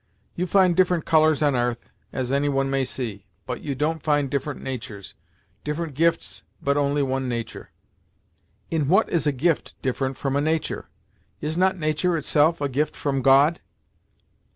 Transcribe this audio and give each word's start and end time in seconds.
You 0.33 0.47
find 0.47 0.75
different 0.75 1.05
colours 1.05 1.43
on 1.43 1.53
'arth, 1.53 1.87
as 2.11 2.31
any 2.33 2.49
one 2.49 2.71
may 2.71 2.83
see, 2.85 3.27
but 3.45 3.61
you 3.61 3.75
don't 3.75 4.01
find 4.01 4.31
different 4.31 4.59
natur's. 4.63 5.13
Different 5.63 5.93
gifts, 5.93 6.41
but 6.59 6.75
only 6.75 7.03
one 7.03 7.29
natur'." 7.29 7.69
"In 8.71 8.87
what 8.87 9.07
is 9.11 9.27
a 9.27 9.31
gift 9.31 9.79
different 9.83 10.17
from 10.17 10.35
a 10.35 10.41
nature? 10.41 10.89
Is 11.39 11.55
not 11.55 11.77
nature 11.77 12.17
itself 12.17 12.61
a 12.61 12.67
gift 12.67 12.95
from 12.95 13.21
God?" 13.21 13.59